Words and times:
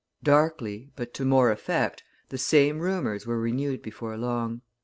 in 0.25 0.31
Old 0.31 0.33
Age 0.33 0.33
47] 0.41 0.49
Darkly, 0.49 0.91
but 0.95 1.13
to 1.13 1.25
more 1.25 1.51
effect, 1.51 2.03
the 2.29 2.39
same 2.39 2.79
rumors 2.79 3.27
were 3.27 3.37
renewed 3.39 3.83
before 3.83 4.17
long. 4.17 4.61